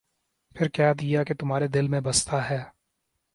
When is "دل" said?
1.67-1.87